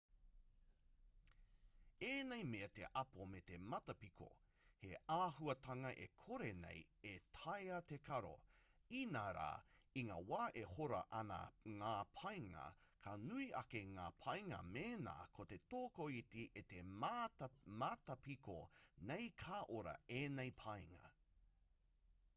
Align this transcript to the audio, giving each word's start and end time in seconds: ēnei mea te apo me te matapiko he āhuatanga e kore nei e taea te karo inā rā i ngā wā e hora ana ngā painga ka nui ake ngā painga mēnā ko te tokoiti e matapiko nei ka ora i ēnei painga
ēnei 2.05 2.45
mea 2.51 2.67
te 2.77 2.85
apo 3.01 3.25
me 3.33 3.41
te 3.49 3.57
matapiko 3.73 4.29
he 4.83 4.93
āhuatanga 5.15 5.91
e 6.05 6.07
kore 6.23 6.47
nei 6.61 6.79
e 7.09 7.11
taea 7.35 7.77
te 7.91 7.99
karo 8.07 8.31
inā 9.01 9.21
rā 9.39 9.51
i 10.03 10.07
ngā 10.09 10.17
wā 10.31 10.39
e 10.63 10.65
hora 10.71 11.03
ana 11.21 11.39
ngā 11.83 11.93
painga 12.21 12.65
ka 13.07 13.15
nui 13.27 13.47
ake 13.63 13.83
ngā 13.93 14.07
painga 14.25 14.63
mēnā 14.73 15.15
ko 15.37 15.49
te 15.55 15.61
tokoiti 15.75 16.49
e 16.63 16.83
matapiko 17.77 18.59
nei 19.13 19.33
ka 19.47 19.65
ora 19.81 19.99
i 20.07 20.23
ēnei 20.23 20.55
painga 20.67 21.07